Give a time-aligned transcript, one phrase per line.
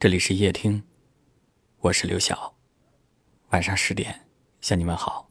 [0.00, 0.80] 这里是夜听，
[1.80, 2.54] 我是刘晓。
[3.48, 4.14] 晚上十点
[4.60, 5.28] 向你们好。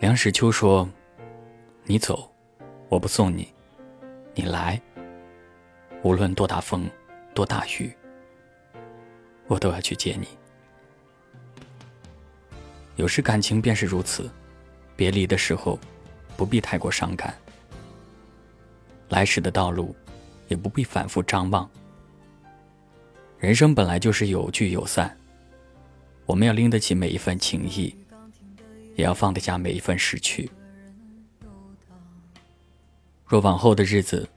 [0.00, 0.88] 梁实秋说
[1.86, 2.28] ：“你走，
[2.88, 3.44] 我不送你；
[4.34, 4.82] 你来，
[6.02, 6.90] 无论多大风，
[7.32, 7.96] 多大雨，
[9.46, 10.26] 我都要去接你。”
[12.98, 14.28] 有时感情便是如此，
[14.96, 15.78] 别离的时候，
[16.36, 17.32] 不必太过伤感。
[19.08, 19.94] 来时的道路。
[20.48, 21.68] 也不必反复张望。
[23.38, 25.16] 人生本来就是有聚有散，
[26.24, 27.94] 我们要拎得起每一份情谊，
[28.96, 30.50] 也要放得下每一份失去。
[33.26, 34.28] 若往后的日子，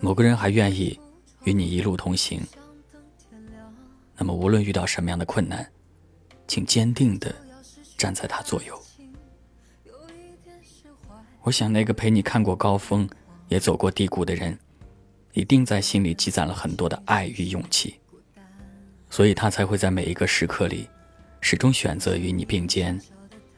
[0.00, 0.98] 某个人还愿意
[1.44, 2.40] 与你一路同行，
[4.16, 5.70] 那么无论遇到什么样的困难，
[6.46, 7.34] 请坚定的
[7.96, 8.80] 站在他左右。
[11.42, 13.08] 我想，那个陪你看过高峰，
[13.48, 14.58] 也走过低谷的人。
[15.34, 17.98] 一定在心里积攒了很多的爱与勇气，
[19.10, 20.88] 所以他才会在每一个时刻里，
[21.40, 22.98] 始终选择与你并肩，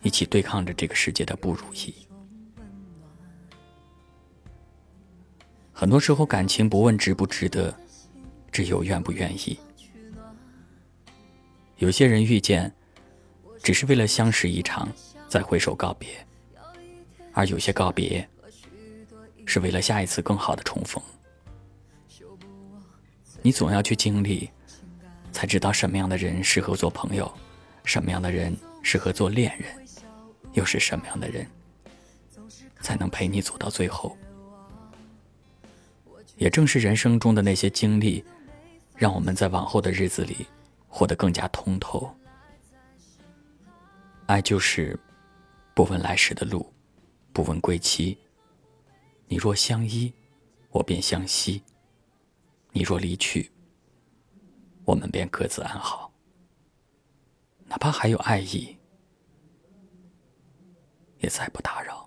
[0.01, 1.95] 一起对抗着这个世界的不如意。
[5.71, 7.75] 很多时候，感情不问值不值得，
[8.51, 9.59] 只有愿不愿意。
[11.77, 12.75] 有些人遇见，
[13.63, 14.89] 只是为了相识一场，
[15.29, 16.09] 再挥手告别；
[17.35, 18.27] 而有些告别，
[19.45, 21.03] 是为了下一次更好的重逢。
[23.47, 24.51] 你总要去经历，
[25.31, 27.33] 才知道什么样的人适合做朋友，
[27.85, 28.53] 什么样的人
[28.83, 29.87] 适合做恋人，
[30.55, 31.47] 又是什么样的人
[32.81, 34.19] 才能陪你走到最后。
[36.35, 38.25] 也正是人生中的那些经历，
[38.97, 40.45] 让我们在往后的日子里
[40.89, 42.13] 活得更加通透。
[44.27, 44.99] 爱就是
[45.73, 46.69] 不问来时的路，
[47.33, 48.19] 不问归期。
[49.29, 50.13] 你若相依，
[50.71, 51.63] 我便相惜。
[52.77, 53.51] 你若离去，
[54.85, 56.13] 我们便各自安好。
[57.65, 58.77] 哪怕还有爱意，
[61.21, 62.06] 也再不打扰。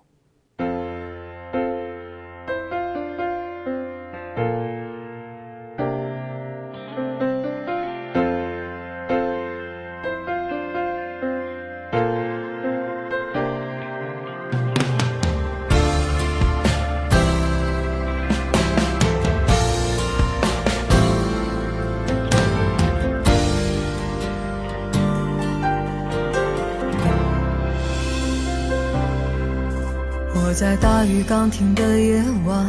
[30.50, 32.68] 我在大雨刚停的夜晚，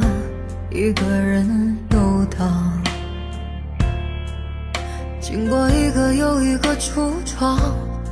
[0.69, 2.80] 一个人游荡，
[5.19, 7.59] 经过一个又一个橱窗，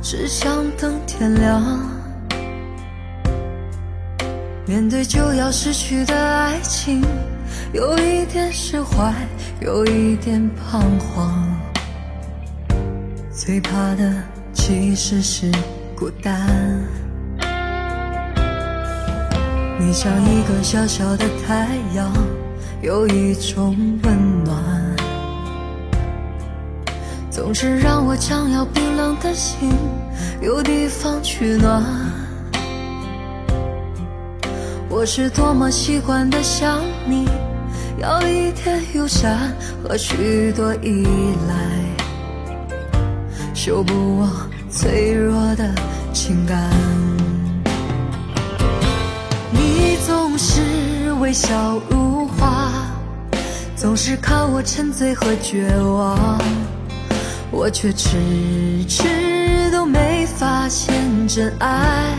[0.02, 1.62] 只想等天亮。
[4.66, 7.00] 面对就要失去的爱情，
[7.72, 9.14] 有一点释怀，
[9.60, 11.48] 有一点彷徨。
[13.30, 14.12] 最怕的
[14.52, 15.48] 其实是
[15.94, 16.44] 孤单。
[19.80, 22.12] 你像一个小小的太阳，
[22.82, 24.54] 有一种温暖，
[27.30, 29.72] 总是让我将要冰冷的心
[30.42, 31.82] 有地方取暖。
[34.90, 37.26] 我是多么习惯的想你，
[37.98, 39.50] 要一点友善
[39.82, 41.06] 和许多依
[41.48, 41.54] 赖，
[43.54, 44.28] 修补我
[44.70, 45.74] 脆弱的
[46.12, 46.70] 情感。
[50.42, 52.72] 是微笑如花，
[53.76, 56.38] 总是看我沉醉和绝望，
[57.50, 58.16] 我却迟
[58.88, 60.94] 迟都没发现
[61.28, 62.16] 真爱，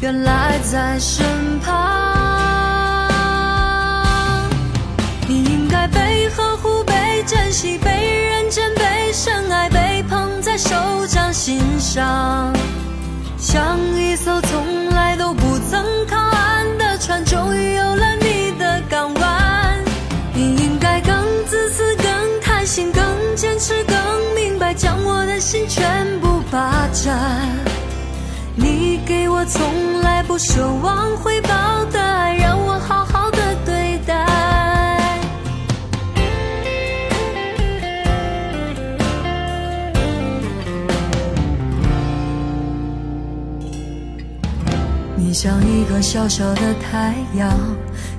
[0.00, 1.26] 原来在身
[1.58, 1.74] 旁。
[5.26, 7.90] 你应该被呵护、被珍惜、被
[8.28, 10.76] 认真、被深爱、被捧在手
[11.08, 12.52] 掌心上，
[13.36, 15.43] 像一艘从来都不
[29.64, 31.48] 从来不奢望回报
[31.86, 34.26] 的爱，让我好好的对待。
[45.16, 47.50] 你像一个小小的太阳，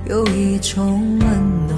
[0.06, 1.78] 有一种温暖。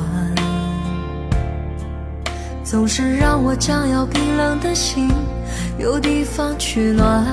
[2.64, 5.10] 总是让我将要冰冷的心
[5.78, 7.26] 有地方取暖。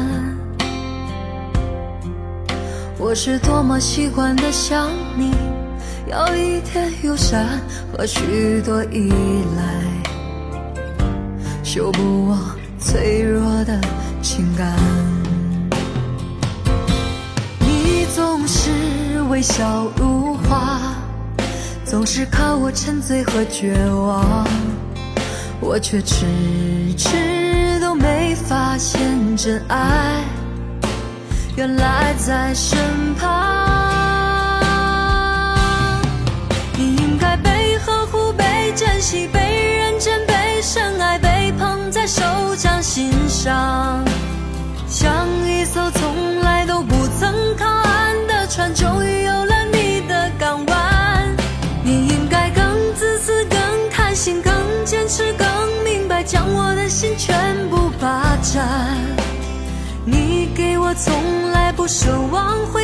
[3.07, 5.31] 我是多么习惯的想你，
[6.07, 7.61] 有一点友善
[7.93, 9.13] 和许多依
[9.59, 9.63] 赖，
[11.63, 12.39] 修补我
[12.79, 13.79] 脆弱的
[14.23, 14.75] 情感。
[17.61, 18.71] 你总是
[19.29, 20.81] 微笑如花，
[21.85, 24.49] 总是靠我沉醉和绝望，
[25.61, 26.25] 我却迟
[26.97, 30.25] 迟都没发现真爱。
[31.57, 34.61] 原来在身旁，
[36.77, 42.23] 你应该被呵护、被珍惜、被认真、被深爱、被捧在手
[42.57, 44.04] 掌心上，
[60.97, 62.84] 从来不奢望回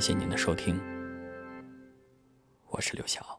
[0.00, 0.80] 感谢您的收听，
[2.68, 3.38] 我是刘晓。